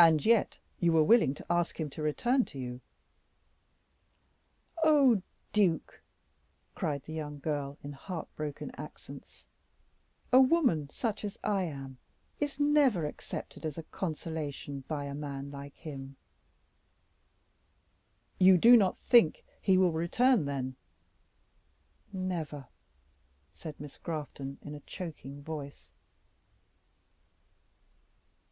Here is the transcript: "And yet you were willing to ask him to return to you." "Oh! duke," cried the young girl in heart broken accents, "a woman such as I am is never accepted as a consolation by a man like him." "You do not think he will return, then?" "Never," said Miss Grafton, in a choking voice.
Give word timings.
"And 0.00 0.24
yet 0.26 0.58
you 0.80 0.90
were 0.92 1.04
willing 1.04 1.32
to 1.34 1.46
ask 1.48 1.78
him 1.78 1.88
to 1.90 2.02
return 2.02 2.44
to 2.46 2.58
you." 2.58 2.80
"Oh! 4.82 5.22
duke," 5.52 6.02
cried 6.74 7.04
the 7.04 7.12
young 7.12 7.38
girl 7.38 7.78
in 7.84 7.92
heart 7.92 8.26
broken 8.34 8.72
accents, 8.76 9.44
"a 10.32 10.40
woman 10.40 10.90
such 10.90 11.24
as 11.24 11.38
I 11.44 11.62
am 11.66 11.98
is 12.40 12.58
never 12.58 13.06
accepted 13.06 13.64
as 13.64 13.78
a 13.78 13.84
consolation 13.84 14.80
by 14.88 15.04
a 15.04 15.14
man 15.14 15.52
like 15.52 15.76
him." 15.76 16.16
"You 18.40 18.58
do 18.58 18.76
not 18.76 18.98
think 18.98 19.44
he 19.62 19.78
will 19.78 19.92
return, 19.92 20.46
then?" 20.46 20.74
"Never," 22.12 22.66
said 23.52 23.78
Miss 23.78 23.98
Grafton, 23.98 24.58
in 24.62 24.74
a 24.74 24.80
choking 24.80 25.44
voice. 25.44 25.92